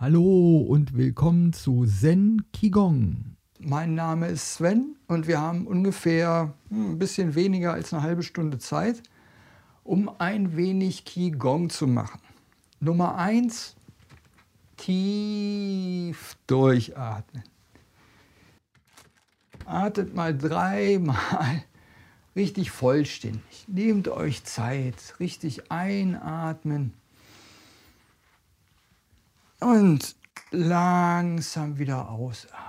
[0.00, 3.34] Hallo und willkommen zu Zen Qigong.
[3.58, 8.22] Mein Name ist Sven und wir haben ungefähr hm, ein bisschen weniger als eine halbe
[8.22, 9.02] Stunde Zeit,
[9.82, 12.20] um ein wenig Qigong zu machen.
[12.78, 13.74] Nummer eins:
[14.76, 17.42] tief durchatmen.
[19.64, 21.64] Atmet mal dreimal
[22.36, 23.64] richtig vollständig.
[23.66, 26.92] Nehmt euch Zeit, richtig einatmen
[29.60, 30.16] und
[30.50, 32.68] langsam wieder ausatmen.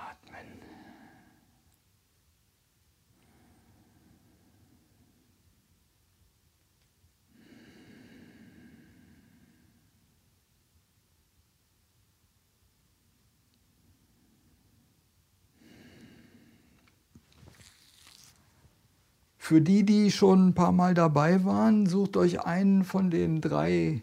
[19.38, 24.02] Für die, die schon ein paar Mal dabei waren, sucht euch einen von den drei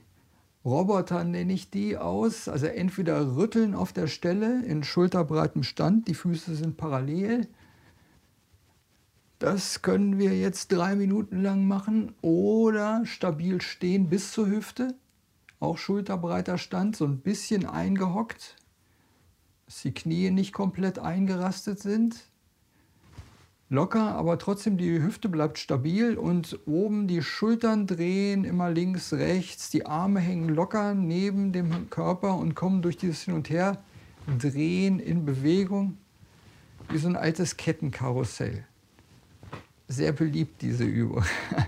[0.67, 2.49] Roboter nenne ich die aus.
[2.49, 7.47] Also entweder rütteln auf der Stelle in schulterbreitem Stand, die Füße sind parallel.
[9.39, 12.13] Das können wir jetzt drei Minuten lang machen.
[12.21, 14.93] Oder stabil stehen bis zur Hüfte.
[15.61, 18.57] Auch schulterbreiter Stand, so ein bisschen eingehockt,
[19.67, 22.25] dass die Knie nicht komplett eingerastet sind
[23.69, 29.69] locker, aber trotzdem die Hüfte bleibt stabil und oben die Schultern drehen immer links, rechts,
[29.69, 33.81] die Arme hängen locker neben dem Körper und kommen durch dieses Hin und Her
[34.39, 35.97] drehen in Bewegung
[36.89, 38.65] wie so ein altes Kettenkarussell.
[39.87, 41.23] Sehr beliebt diese Übung.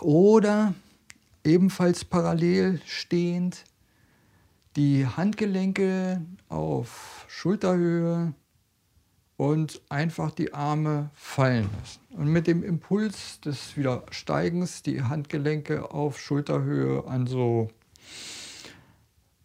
[0.00, 0.74] Oder
[1.44, 3.64] ebenfalls parallel stehend
[4.76, 8.32] die Handgelenke auf Schulterhöhe,
[9.40, 12.00] und einfach die Arme fallen lassen.
[12.10, 17.68] Und mit dem Impuls des Widersteigens die Handgelenke auf Schulterhöhe an so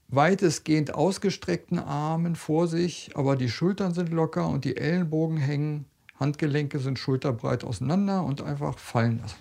[0.09, 5.85] weitestgehend ausgestreckten Armen vor sich, aber die Schultern sind locker und die Ellenbogen hängen,
[6.19, 9.37] Handgelenke sind schulterbreit auseinander und einfach fallen lassen.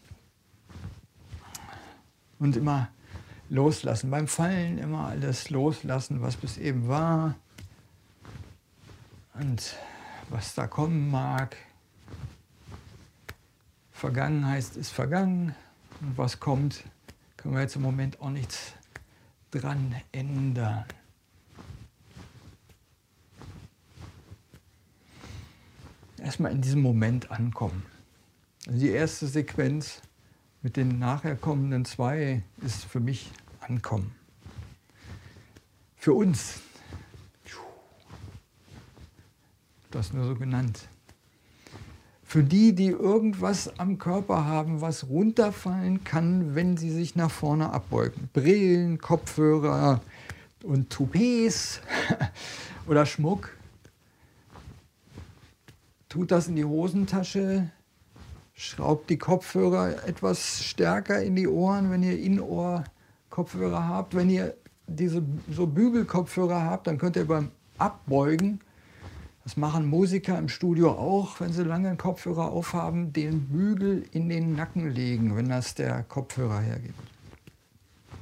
[2.39, 2.89] Und immer
[3.51, 4.11] loslassen.
[4.11, 7.35] Beim Fallen immer alles loslassen, was bis eben war
[9.35, 9.77] und
[10.31, 11.57] was da kommen mag.
[13.91, 15.55] Vergangenheit ist vergangen
[16.01, 16.85] und was kommt,
[17.37, 18.73] können wir jetzt im Moment auch nichts
[19.51, 20.85] dran ändern.
[26.31, 27.83] Erstmal in diesem Moment ankommen.
[28.69, 30.01] Also die erste Sequenz
[30.63, 34.13] mit den nachher kommenden zwei ist für mich Ankommen.
[35.97, 36.61] Für uns.
[39.91, 40.87] Das nur so genannt.
[42.23, 47.73] Für die, die irgendwas am Körper haben, was runterfallen kann, wenn sie sich nach vorne
[47.73, 48.31] abbeugen.
[48.33, 50.01] Brillen, Kopfhörer
[50.63, 51.81] und Toupets
[52.87, 53.51] oder Schmuck
[56.11, 57.71] tut das in die Hosentasche,
[58.53, 64.15] schraubt die Kopfhörer etwas stärker in die Ohren, wenn ihr In-Ohr-Kopfhörer habt.
[64.15, 64.55] Wenn ihr
[64.87, 68.61] diese so Bügelkopfhörer habt, dann könnt ihr beim Abbeugen,
[69.45, 74.29] das machen Musiker im Studio auch, wenn sie lange einen Kopfhörer aufhaben, den Bügel in
[74.29, 76.95] den Nacken legen, wenn das der Kopfhörer hergibt.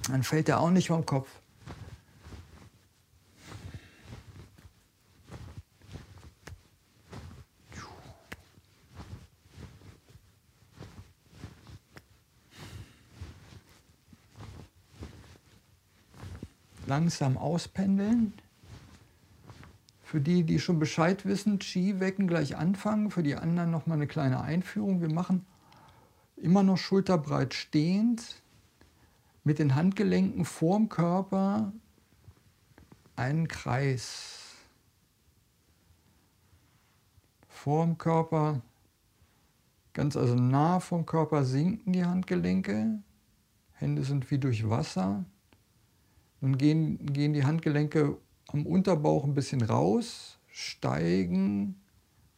[0.08, 1.28] Dann fällt der auch nicht vom Kopf.
[16.88, 18.32] Langsam auspendeln.
[20.02, 23.10] Für die, die schon Bescheid wissen, Chi-Wecken gleich anfangen.
[23.10, 25.02] Für die anderen noch mal eine kleine Einführung.
[25.02, 25.46] Wir machen
[26.36, 28.42] immer noch schulterbreit stehend,
[29.44, 31.72] mit den Handgelenken vorm Körper
[33.16, 34.44] einen Kreis.
[37.48, 38.62] Vorm Körper,
[39.92, 43.02] ganz also nah vom Körper sinken die Handgelenke.
[43.72, 45.24] Hände sind wie durch Wasser.
[46.40, 48.16] Dann gehen, gehen die Handgelenke
[48.48, 51.80] am Unterbauch ein bisschen raus, steigen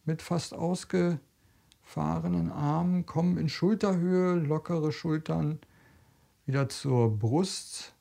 [0.05, 5.59] mit fast ausgefahrenen Armen, kommen in Schulterhöhe, lockere Schultern,
[6.47, 7.93] wieder zur Brustnähe,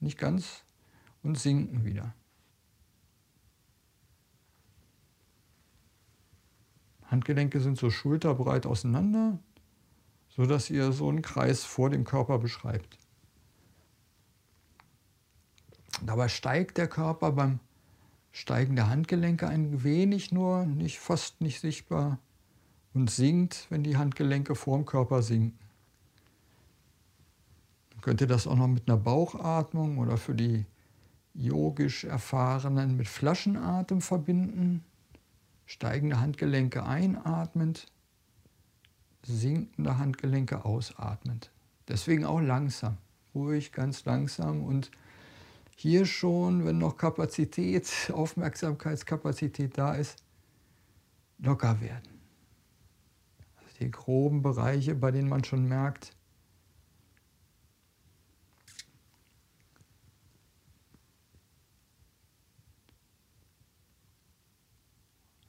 [0.00, 0.64] nicht ganz,
[1.22, 2.14] und sinken wieder.
[7.04, 9.38] Handgelenke sind so schulterbreit auseinander,
[10.30, 12.98] sodass ihr so einen Kreis vor dem Körper beschreibt.
[16.04, 17.60] Dabei steigt der Körper beim
[18.32, 22.18] Steigen der Handgelenke ein wenig nur, nicht fast nicht sichtbar
[22.94, 25.58] und sinkt, wenn die Handgelenke vorm Körper sinken.
[27.92, 30.64] Man könnte das auch noch mit einer Bauchatmung oder für die
[31.34, 34.84] yogisch Erfahrenen mit Flaschenatem verbinden.
[35.66, 37.86] Steigende Handgelenke einatmend,
[39.22, 41.50] sinkende Handgelenke ausatmend.
[41.88, 42.98] Deswegen auch langsam,
[43.34, 44.90] ruhig, ganz langsam und
[45.76, 50.22] hier schon, wenn noch Kapazität, Aufmerksamkeitskapazität da ist,
[51.38, 52.20] locker werden.
[53.56, 56.14] Also die groben Bereiche, bei denen man schon merkt,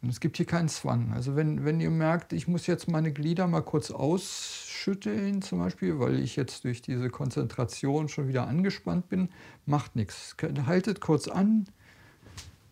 [0.04, 1.14] Und es gibt hier keinen Zwang.
[1.14, 5.98] Also wenn, wenn ihr merkt, ich muss jetzt meine Glieder mal kurz ausschütteln, zum Beispiel,
[5.98, 9.30] weil ich jetzt durch diese Konzentration schon wieder angespannt bin,
[9.66, 10.36] macht nichts.
[10.66, 11.68] Haltet kurz an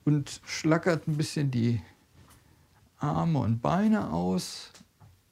[0.04, 1.82] und schlackert ein bisschen die
[2.98, 4.74] Arme und Beine aus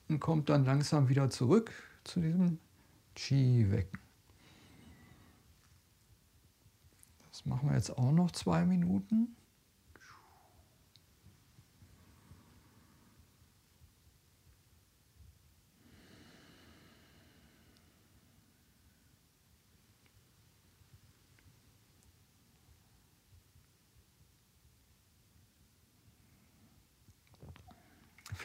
[0.07, 1.69] und kommt dann langsam wieder zurück
[2.05, 2.59] zu diesem
[3.15, 3.99] Chi-Wecken.
[7.29, 9.35] Das machen wir jetzt auch noch zwei Minuten.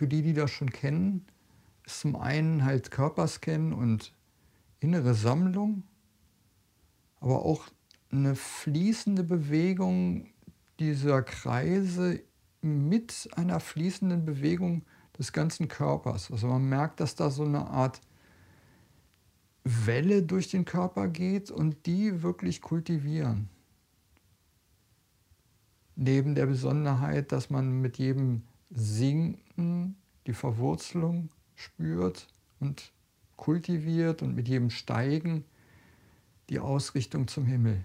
[0.05, 1.25] Für die, die das schon kennen,
[1.87, 4.13] ist zum einen halt Körperscan und
[4.79, 5.85] innere Sammlung,
[7.21, 7.65] aber auch
[8.13, 10.27] eine fließende Bewegung
[10.79, 12.21] dieser Kreise
[12.61, 14.83] mit einer fließenden Bewegung
[15.19, 16.31] des ganzen Körpers.
[16.31, 18.03] Also man merkt, dass da so eine Art
[19.65, 23.49] Welle durch den Körper geht und die wirklich kultivieren.
[25.97, 32.27] Neben der Besonderheit, dass man mit jedem Sinken die Verwurzelung spürt
[32.61, 32.93] und
[33.37, 35.45] kultiviert und mit jedem Steigen
[36.51, 37.85] die Ausrichtung zum Himmel.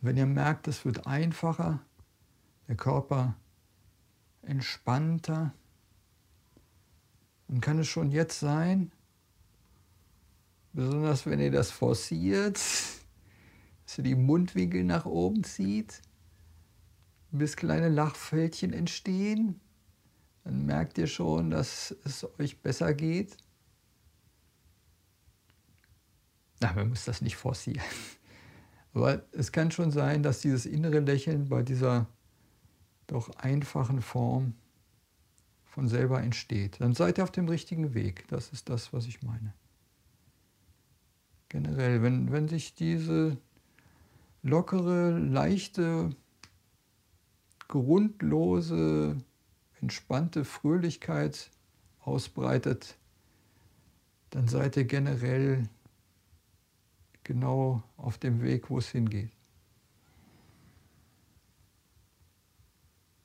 [0.00, 1.80] Wenn ihr merkt, es wird einfacher,
[2.68, 3.34] der Körper
[4.42, 5.52] entspannter,
[7.48, 8.92] dann kann es schon jetzt sein,
[10.72, 12.54] besonders wenn ihr das forciert,
[13.84, 16.00] dass ihr die Mundwinkel nach oben zieht,
[17.32, 19.60] bis kleine Lachfältchen entstehen,
[20.44, 23.36] dann merkt ihr schon, dass es euch besser geht.
[26.60, 27.82] Na, man muss das nicht forcieren.
[28.92, 32.06] Aber es kann schon sein, dass dieses innere Lächeln bei dieser
[33.06, 34.54] doch einfachen Form
[35.64, 36.80] von selber entsteht.
[36.80, 38.26] Dann seid ihr auf dem richtigen Weg.
[38.28, 39.52] Das ist das, was ich meine.
[41.48, 43.36] Generell, wenn, wenn sich diese
[44.42, 46.10] lockere, leichte,
[47.68, 49.16] grundlose,
[49.80, 51.50] entspannte Fröhlichkeit
[52.00, 52.96] ausbreitet,
[54.30, 55.68] dann seid ihr generell
[57.30, 59.30] genau auf dem Weg, wo es hingeht.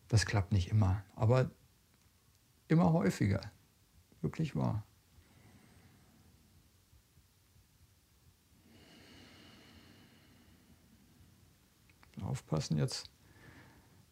[0.10, 1.50] Das klappt nicht immer, aber
[2.68, 3.42] immer häufiger.
[4.22, 4.84] Wirklich wahr.
[12.22, 13.10] Aufpassen jetzt.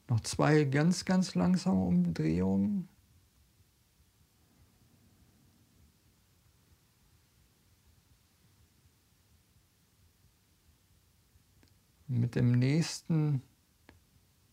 [0.10, 2.90] Noch zwei ganz, ganz langsame Umdrehungen.
[12.08, 13.42] Mit dem nächsten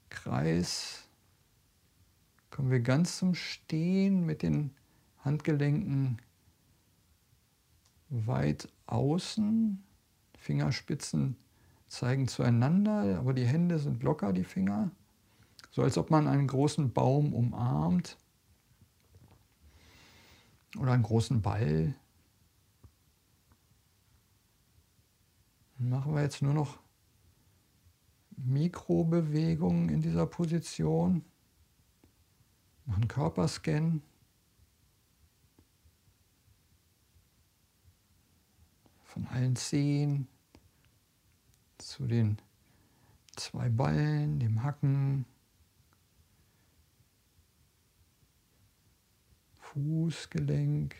[0.08, 1.08] Kreis
[2.50, 4.72] kommen wir ganz zum Stehen mit den
[5.18, 6.20] Handgelenken
[8.08, 9.82] weit außen.
[10.36, 11.36] Fingerspitzen
[11.88, 14.90] zeigen zueinander, aber die Hände sind locker, die Finger.
[15.70, 18.16] So als ob man einen großen Baum umarmt
[20.78, 21.94] oder einen großen Ball.
[25.78, 26.78] Dann machen wir jetzt nur noch
[28.44, 31.24] Mikrobewegungen in dieser Position.
[32.86, 34.02] Machen Körperscan.
[39.04, 40.28] Von allen Zehen
[41.78, 42.38] zu den
[43.36, 45.24] zwei Ballen, dem Hacken,
[49.58, 50.94] Fußgelenk,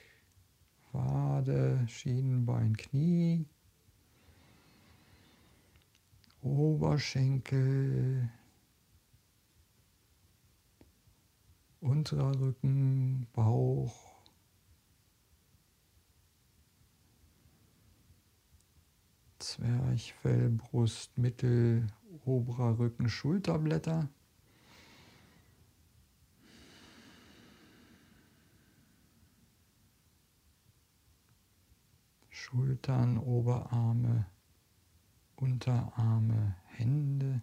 [0.92, 3.46] Wade, Schienenbein, Knie,
[6.42, 8.30] Oberschenkel,
[11.80, 14.10] unterer Rücken, Bauch,
[19.38, 21.86] Zwerchfell, Brust, Mittel,
[22.24, 24.08] oberer Rücken, Schulterblätter.
[32.30, 34.26] Schultern, Oberarme,
[35.40, 37.40] Unterarme, Hände.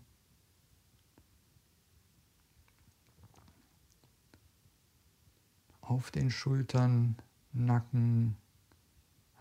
[5.81, 7.17] Auf den Schultern,
[7.53, 8.37] Nacken,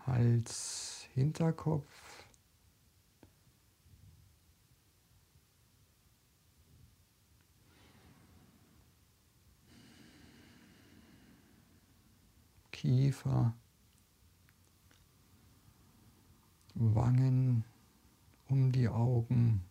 [0.07, 1.85] Hals, Hinterkopf.
[12.71, 13.53] Kiefer.
[16.73, 17.63] Wangen,
[18.49, 19.63] um die Augen,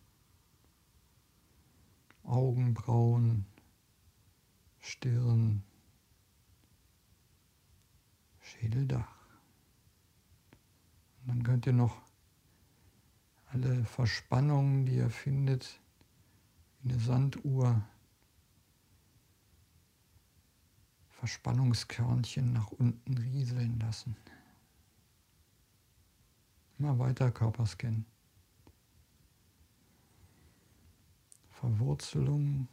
[2.24, 3.46] Augenbrauen,
[4.80, 5.62] Stirn,
[8.40, 9.16] Schädeldach.
[11.20, 12.00] Und dann könnt ihr noch
[13.46, 15.80] alle Verspannungen, die ihr findet,
[16.82, 17.82] wie eine Sanduhr,
[21.10, 24.16] Verspannungskörnchen nach unten rieseln lassen.
[26.78, 28.04] Immer weiter Körperscan.
[31.60, 32.68] Verwurzelung,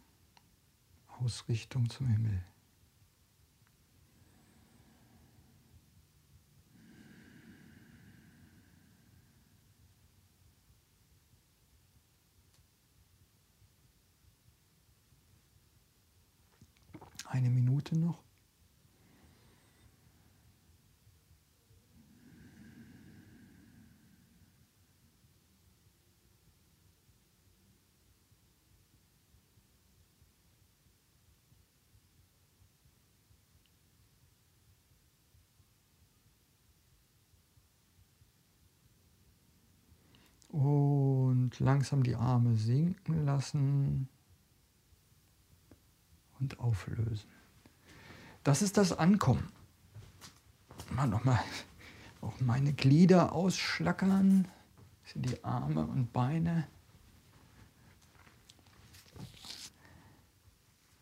[1.08, 2.44] Ausrichtung zum Himmel.
[17.30, 18.22] Eine Minute noch.
[41.54, 44.10] Und langsam die Arme sinken lassen
[46.40, 47.30] und auflösen.
[48.44, 49.48] Das ist das Ankommen.
[50.92, 51.40] Mal nochmal
[52.22, 54.48] auch meine Glieder ausschlackern.
[55.16, 56.68] Die Arme und Beine.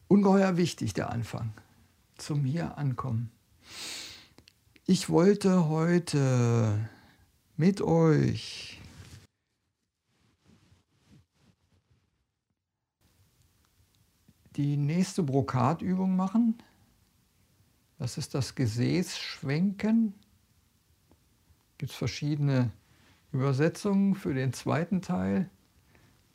[0.10, 1.54] Ungeheuer wichtig der Anfang
[2.18, 3.32] zum hier ankommen.
[4.86, 6.90] Ich wollte heute
[7.56, 8.81] mit euch
[14.56, 16.58] die nächste Brokatübung machen.
[17.98, 20.14] Das ist das Gesäßschwenken.
[21.78, 22.72] Gibt es verschiedene
[23.32, 25.50] Übersetzungen für den zweiten Teil.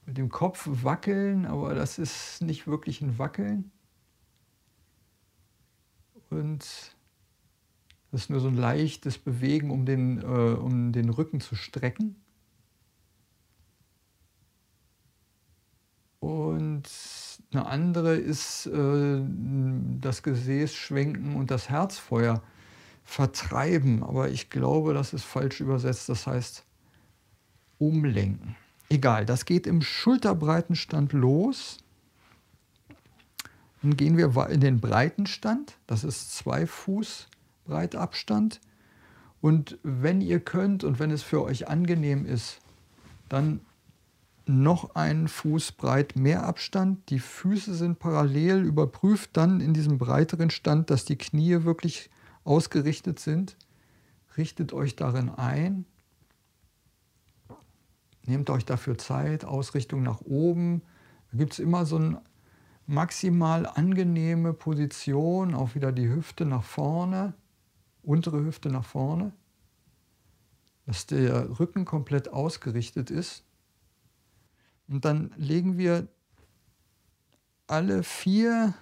[0.06, 3.72] Mit dem Kopf wackeln, aber das ist nicht wirklich ein Wackeln.
[6.30, 6.94] Und
[8.10, 12.16] das ist nur so ein leichtes Bewegen, um den, äh, um den Rücken zu strecken.
[16.20, 16.88] Und
[17.56, 19.20] eine andere ist äh,
[20.00, 22.42] das Gesäß schwenken und das Herzfeuer
[23.04, 24.02] vertreiben.
[24.02, 26.08] Aber ich glaube, das ist falsch übersetzt.
[26.08, 26.64] Das heißt
[27.78, 28.56] umlenken.
[28.88, 31.78] Egal, das geht im Schulterbreitenstand los.
[33.82, 35.78] Dann gehen wir in den Breitenstand.
[35.86, 37.28] Das ist zwei Fuß
[37.64, 38.60] Breitabstand.
[39.40, 42.58] Und wenn ihr könnt und wenn es für euch angenehm ist,
[43.28, 43.60] dann
[44.46, 47.10] noch einen Fuß breit mehr Abstand.
[47.10, 48.62] Die Füße sind parallel.
[48.62, 52.10] Überprüft dann in diesem breiteren Stand, dass die Knie wirklich
[52.44, 53.56] ausgerichtet sind.
[54.36, 55.84] Richtet euch darin ein.
[58.24, 59.44] Nehmt euch dafür Zeit.
[59.44, 60.82] Ausrichtung nach oben.
[61.32, 62.20] Da gibt es immer so eine
[62.86, 65.54] maximal angenehme Position.
[65.54, 67.34] Auch wieder die Hüfte nach vorne.
[68.02, 69.32] Untere Hüfte nach vorne.
[70.86, 73.45] Dass der Rücken komplett ausgerichtet ist.
[74.88, 76.08] Und dann legen wir
[77.66, 78.74] alle vier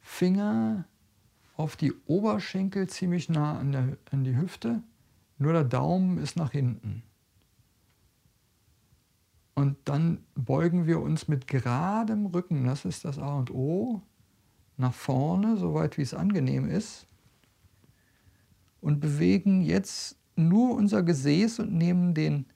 [0.00, 0.86] Finger
[1.56, 4.82] auf die Oberschenkel ziemlich nah an, der, an die Hüfte.
[5.38, 7.02] Nur der Daumen ist nach hinten.
[9.54, 14.00] Und dann beugen wir uns mit geradem Rücken, das ist das A und O,
[14.78, 17.06] nach vorne, soweit wie es angenehm ist.
[18.80, 22.46] Und bewegen jetzt nur unser Gesäß und nehmen den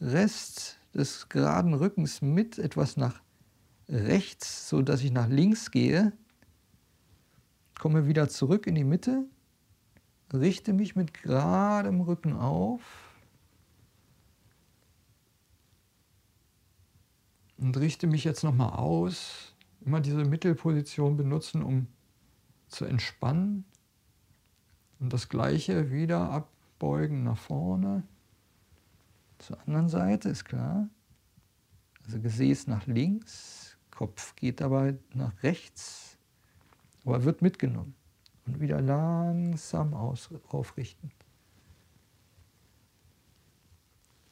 [0.00, 3.20] Rest des geraden Rückens mit etwas nach
[3.88, 6.12] rechts, sodass ich nach links gehe.
[7.78, 9.24] Komme wieder zurück in die Mitte,
[10.32, 12.80] richte mich mit geradem Rücken auf
[17.56, 19.54] und richte mich jetzt nochmal aus.
[19.84, 21.88] Immer diese Mittelposition benutzen, um
[22.68, 23.64] zu entspannen.
[25.00, 28.04] Und das gleiche wieder abbeugen nach vorne.
[29.42, 30.88] Zur anderen Seite, ist klar.
[32.04, 36.16] Also Gesäß nach links, Kopf geht dabei nach rechts,
[37.04, 37.94] aber wird mitgenommen.
[38.46, 41.10] Und wieder langsam aus, aufrichten.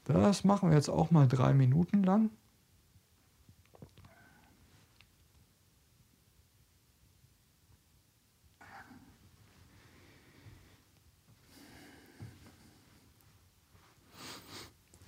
[0.05, 2.31] Das machen wir jetzt auch mal drei Minuten lang.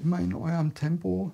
[0.03, 1.33] Immer in eurem Tempo.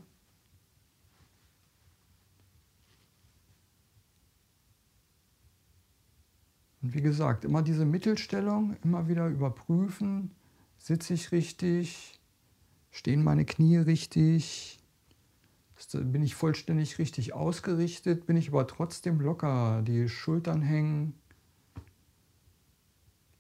[6.81, 10.31] Und wie gesagt, immer diese Mittelstellung, immer wieder überprüfen,
[10.77, 12.21] sitze ich richtig,
[12.91, 14.79] stehen meine Knie richtig,
[15.93, 21.15] bin ich vollständig richtig ausgerichtet, bin ich aber trotzdem locker, die Schultern hängen.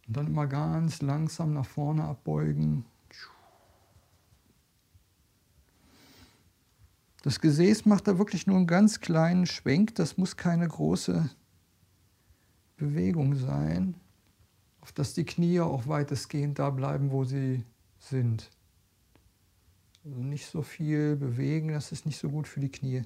[0.06, 2.84] Und dann immer ganz langsam nach vorne abbeugen.
[7.22, 9.94] Das Gesäß macht da wirklich nur einen ganz kleinen Schwenk.
[9.96, 11.28] Das muss keine große
[12.76, 13.96] Bewegung sein,
[14.80, 17.64] auf dass die Knie auch weitestgehend da bleiben, wo sie
[17.98, 18.50] sind.
[20.04, 23.02] Also nicht so viel bewegen, das ist nicht so gut für die Knie.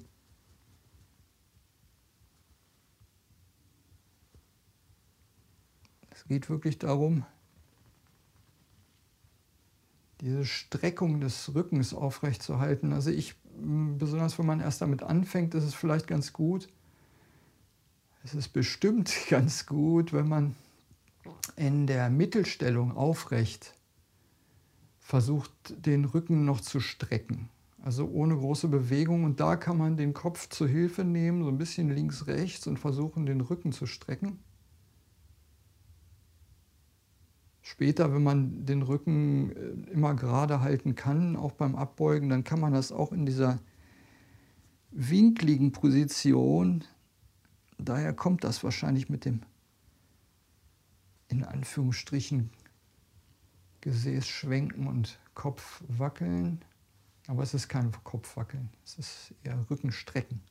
[6.11, 7.25] Es geht wirklich darum,
[10.21, 12.93] diese Streckung des Rückens aufrechtzuerhalten.
[12.93, 16.67] Also ich besonders wenn man erst damit anfängt, ist es vielleicht ganz gut.
[18.23, 20.55] Es ist bestimmt ganz gut, wenn man
[21.55, 23.73] in der Mittelstellung aufrecht
[24.99, 25.51] versucht,
[25.85, 27.49] den Rücken noch zu strecken.
[27.83, 29.25] Also ohne große Bewegung.
[29.25, 32.79] Und da kann man den Kopf zur Hilfe nehmen, so ein bisschen links, rechts und
[32.79, 34.39] versuchen, den Rücken zu strecken.
[37.73, 42.59] Später, wenn man den Rücken äh, immer gerade halten kann, auch beim Abbeugen, dann kann
[42.59, 43.57] man das auch in dieser
[44.91, 46.83] winkligen Position,
[47.79, 49.41] daher kommt das wahrscheinlich mit dem
[51.29, 52.51] in Anführungsstrichen
[53.81, 56.63] Gesäß schwenken und Kopf wackeln.
[57.25, 60.41] Aber es ist kein Kopfwackeln, es ist eher Rückenstrecken.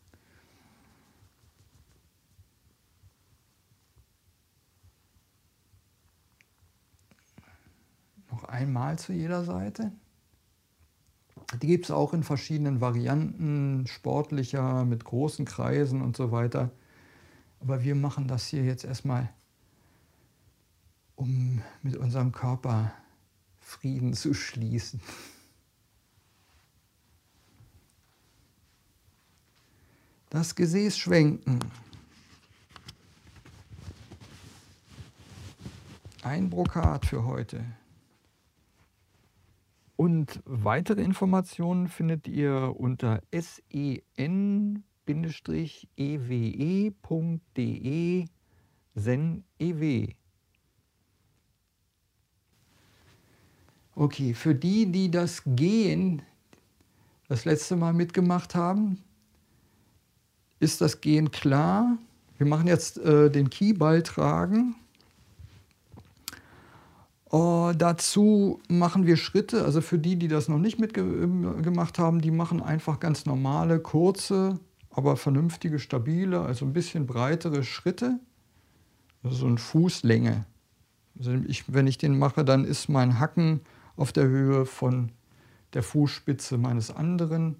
[8.42, 9.92] Noch einmal zu jeder Seite.
[11.60, 16.72] Die gibt es auch in verschiedenen Varianten, sportlicher, mit großen Kreisen und so weiter.
[17.60, 19.32] Aber wir machen das hier jetzt erstmal,
[21.14, 22.92] um mit unserem Körper
[23.60, 25.00] Frieden zu schließen.
[30.30, 31.60] Das Gesäß schwenken.
[36.24, 37.64] Ein Brokat für heute.
[40.02, 43.84] Und weitere Informationen findet ihr unter sen-ewe.de
[48.96, 50.08] sen-ew.
[53.94, 56.22] Okay, für die, die das Gehen
[57.28, 58.98] das letzte Mal mitgemacht haben,
[60.58, 61.96] ist das Gehen klar.
[62.38, 64.74] Wir machen jetzt äh, den Keyball tragen.
[67.32, 72.30] Uh, dazu machen wir Schritte, also für die, die das noch nicht mitgemacht haben, die
[72.30, 78.20] machen einfach ganz normale, kurze, aber vernünftige, stabile, also ein bisschen breitere Schritte.
[79.22, 80.44] Also so eine Fußlänge.
[81.18, 83.60] Also ich, wenn ich den mache, dann ist mein Hacken
[83.96, 85.10] auf der Höhe von
[85.72, 87.56] der Fußspitze meines anderen.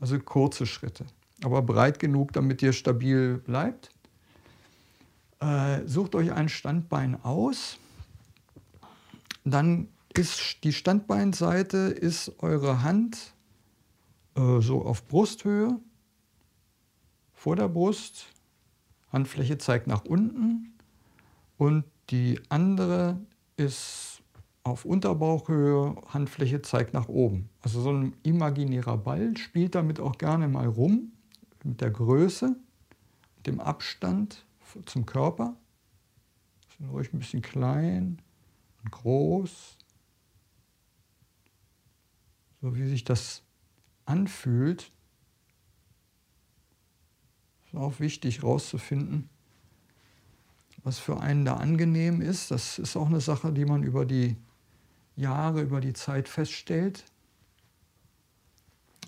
[0.00, 1.04] Also kurze Schritte,
[1.44, 3.90] aber breit genug, damit ihr stabil bleibt.
[5.40, 7.78] Äh, sucht euch ein Standbein aus
[9.52, 13.34] dann ist die Standbeinseite ist eure Hand
[14.34, 15.78] äh, so auf Brusthöhe,
[17.32, 18.26] vor der Brust,
[19.12, 20.74] Handfläche zeigt nach unten
[21.58, 23.20] und die andere
[23.56, 24.22] ist
[24.64, 27.48] auf Unterbauchhöhe, Handfläche zeigt nach oben.
[27.60, 31.12] Also so ein imaginärer Ball spielt damit auch gerne mal rum,
[31.62, 32.56] mit der Größe,
[33.46, 34.44] dem Abstand
[34.86, 35.54] zum Körper.
[36.90, 38.20] Ruhig ein bisschen klein
[38.90, 39.78] groß.
[42.60, 43.42] So wie sich das
[44.04, 44.90] anfühlt.
[47.66, 49.28] Ist auch wichtig herauszufinden,
[50.82, 52.50] was für einen da angenehm ist.
[52.50, 54.36] Das ist auch eine Sache, die man über die
[55.16, 57.04] Jahre, über die Zeit feststellt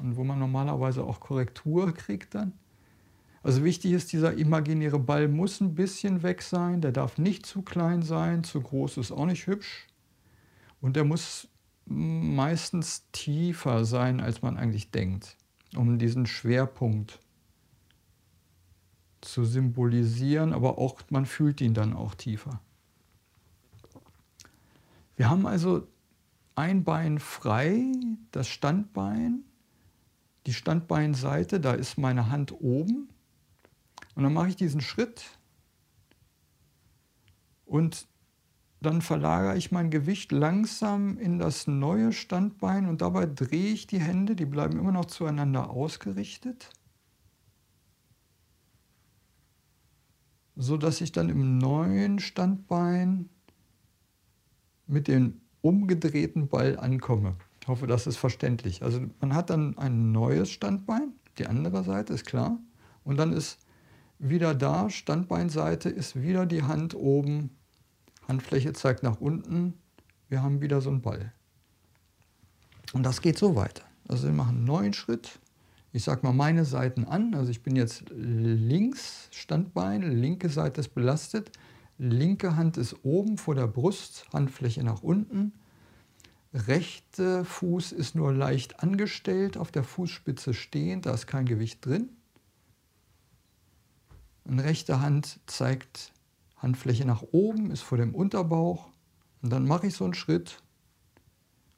[0.00, 2.52] und wo man normalerweise auch Korrektur kriegt dann.
[3.42, 7.62] Also wichtig ist, dieser imaginäre Ball muss ein bisschen weg sein, der darf nicht zu
[7.62, 9.86] klein sein, zu groß ist auch nicht hübsch.
[10.80, 11.48] Und der muss
[11.84, 15.36] meistens tiefer sein, als man eigentlich denkt,
[15.76, 17.20] um diesen Schwerpunkt
[19.20, 22.60] zu symbolisieren, aber auch man fühlt ihn dann auch tiefer.
[25.16, 25.88] Wir haben also
[26.54, 27.92] ein Bein frei,
[28.30, 29.44] das Standbein,
[30.46, 33.08] die Standbeinseite, da ist meine Hand oben.
[34.18, 35.38] Und dann mache ich diesen Schritt
[37.64, 38.08] und
[38.80, 44.00] dann verlagere ich mein Gewicht langsam in das neue Standbein und dabei drehe ich die
[44.00, 46.68] Hände, die bleiben immer noch zueinander ausgerichtet,
[50.56, 53.28] so dass ich dann im neuen Standbein
[54.88, 57.36] mit den umgedrehten Ball ankomme.
[57.62, 58.82] Ich hoffe, das ist verständlich.
[58.82, 62.58] Also man hat dann ein neues Standbein, die andere Seite ist klar.
[63.04, 63.60] Und dann ist
[64.18, 67.50] wieder da, Standbeinseite ist wieder die Hand oben,
[68.26, 69.74] Handfläche zeigt nach unten.
[70.28, 71.32] Wir haben wieder so einen Ball.
[72.92, 73.84] Und das geht so weiter.
[74.08, 75.38] Also wir machen einen neuen Schritt.
[75.92, 77.34] Ich sage mal meine Seiten an.
[77.34, 81.50] Also ich bin jetzt links Standbein, linke Seite ist belastet.
[81.98, 85.52] Linke Hand ist oben vor der Brust, Handfläche nach unten.
[86.54, 92.08] Rechte Fuß ist nur leicht angestellt, auf der Fußspitze stehend, da ist kein Gewicht drin.
[94.48, 96.12] Und rechte Hand zeigt
[96.56, 98.88] Handfläche nach oben, ist vor dem Unterbauch.
[99.42, 100.62] Und dann mache ich so einen Schritt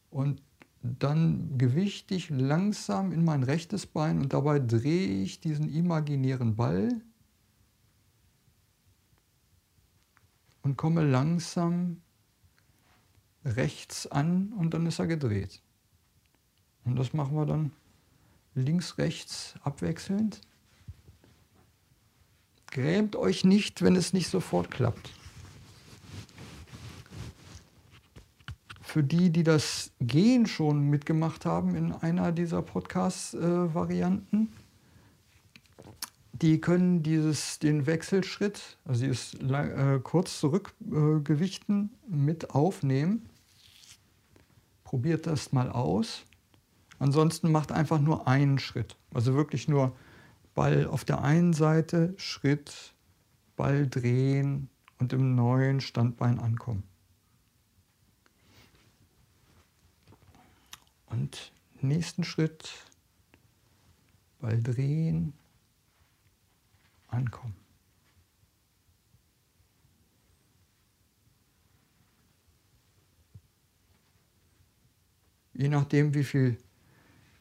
[0.09, 0.41] und
[0.83, 6.89] dann gewichte ich langsam in mein rechtes Bein und dabei drehe ich diesen imaginären Ball
[10.63, 12.01] und komme langsam
[13.45, 15.61] rechts an und dann ist er gedreht.
[16.85, 17.73] Und das machen wir dann
[18.55, 20.41] links, rechts abwechselnd.
[22.71, 25.11] Grämt euch nicht, wenn es nicht sofort klappt.
[28.81, 34.53] Für die, die das Gehen schon mitgemacht haben in einer dieser Podcast-Varianten,
[36.33, 43.29] die können dieses, den Wechselschritt, also dieses äh, kurz zurückgewichten, äh, mit aufnehmen.
[44.85, 46.23] Probiert das mal aus.
[46.99, 48.97] Ansonsten macht einfach nur einen Schritt.
[49.13, 49.95] Also wirklich nur
[50.55, 52.95] Ball auf der einen Seite, Schritt,
[53.57, 56.83] Ball drehen und im neuen Standbein ankommen.
[61.07, 62.71] Und nächsten Schritt,
[64.41, 65.33] Ball drehen,
[67.09, 67.55] ankommen.
[75.53, 76.57] Je nachdem, wie viel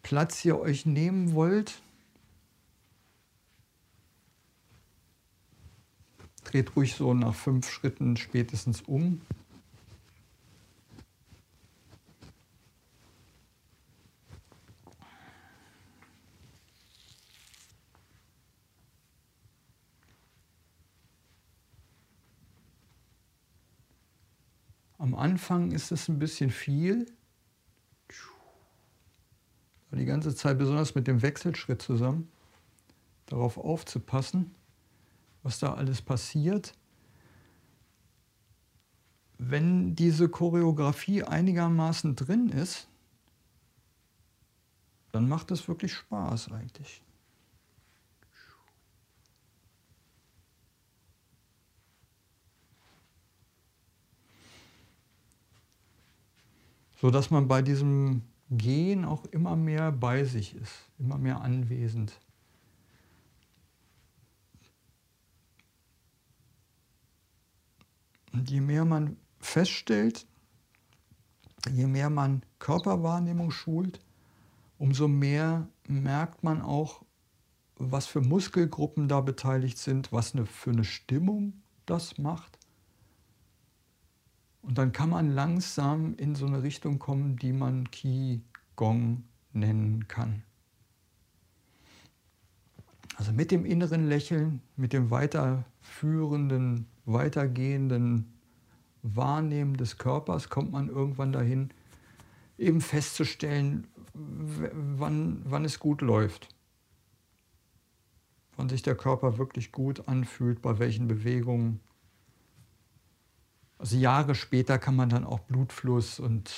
[0.03, 1.81] Platz ihr euch nehmen wollt,
[6.49, 9.21] dreht ruhig so nach fünf Schritten spätestens um.
[24.97, 27.05] Am Anfang ist es ein bisschen viel.
[29.91, 32.31] Die ganze Zeit, besonders mit dem Wechselschritt zusammen,
[33.25, 34.55] darauf aufzupassen,
[35.43, 36.73] was da alles passiert.
[39.37, 42.87] Wenn diese Choreografie einigermaßen drin ist,
[45.11, 47.01] dann macht es wirklich Spaß eigentlich.
[56.99, 62.19] so dass man bei diesem Gehen auch immer mehr bei sich ist, immer mehr anwesend.
[68.33, 70.25] Je mehr man feststellt,
[71.71, 73.99] je mehr man Körperwahrnehmung schult,
[74.77, 77.03] umso mehr merkt man auch,
[77.75, 81.53] was für Muskelgruppen da beteiligt sind, was eine, für eine Stimmung
[81.85, 82.57] das macht.
[84.61, 88.41] Und dann kann man langsam in so eine Richtung kommen, die man Qi
[88.75, 90.43] Gong nennen kann.
[93.15, 98.33] Also mit dem inneren Lächeln, mit dem weiterführenden, weitergehenden
[99.01, 101.69] Wahrnehmen des Körpers kommt man irgendwann dahin,
[102.57, 106.49] eben festzustellen, wann, wann es gut läuft.
[108.57, 111.79] Wann sich der Körper wirklich gut anfühlt, bei welchen Bewegungen.
[113.77, 116.51] Also Jahre später kann man dann auch Blutfluss und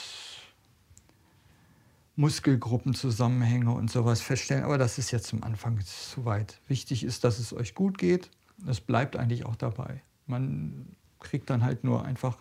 [2.15, 4.63] Muskelgruppenzusammenhänge und sowas feststellen.
[4.63, 6.59] Aber das ist jetzt zum Anfang zu weit.
[6.67, 8.31] Wichtig ist, dass es euch gut geht.
[8.65, 10.01] Es bleibt eigentlich auch dabei.
[10.31, 12.37] Man kriegt dann halt nur einfach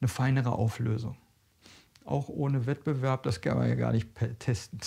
[0.00, 1.16] eine feinere Auflösung.
[2.04, 4.08] Auch ohne Wettbewerb, das kann man ja gar nicht
[4.38, 4.80] testen.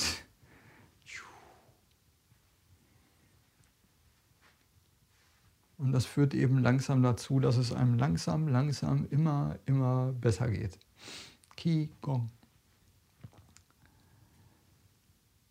[5.80, 10.80] Und das führt eben langsam dazu, dass es einem langsam, langsam immer, immer besser geht.
[11.58, 12.30] Qi Gong.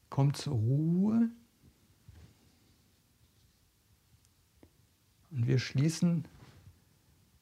[0.09, 1.29] Kommt zur Ruhe.
[5.33, 6.25] Und wir schließen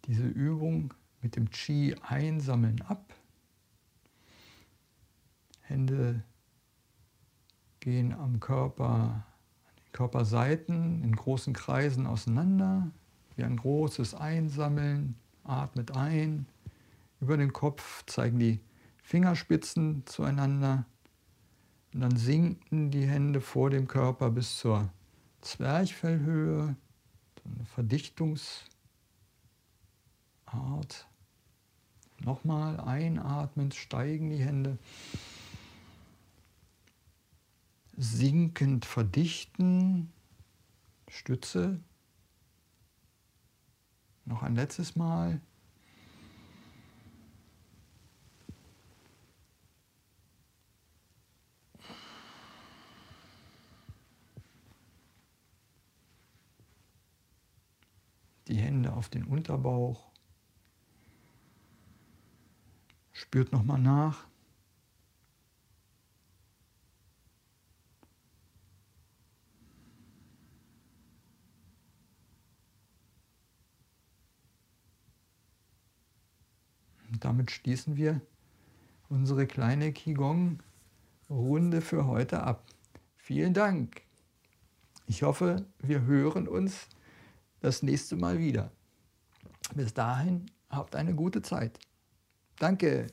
[0.06, 3.14] diese Übung mit dem Qi einsammeln ab.
[5.62, 6.22] Hände
[7.80, 9.24] gehen am Körper,
[9.68, 12.90] an den Körperseiten in großen Kreisen auseinander,
[13.36, 15.16] wie ein großes Einsammeln.
[15.44, 16.46] Atmet ein,
[17.20, 18.60] über den Kopf zeigen die
[19.02, 20.84] Fingerspitzen zueinander
[21.92, 24.92] und dann sinken die Hände vor dem Körper bis zur
[25.40, 26.76] Zwerchfellhöhe,
[27.44, 27.64] eine
[30.50, 31.06] Verdichtungsart.
[32.22, 34.78] Nochmal einatmend steigen die Hände
[37.96, 40.12] sinkend verdichten,
[41.08, 41.80] Stütze.
[44.24, 45.40] Noch ein letztes Mal.
[58.48, 60.10] Die Hände auf den Unterbauch.
[63.30, 64.26] Spürt nochmal nach.
[77.12, 78.20] Und damit schließen wir
[79.08, 82.66] unsere kleine Qigong-Runde für heute ab.
[83.14, 84.02] Vielen Dank.
[85.06, 86.88] Ich hoffe, wir hören uns
[87.60, 88.72] das nächste Mal wieder.
[89.76, 91.78] Bis dahin, habt eine gute Zeit.
[92.60, 93.06] Danke.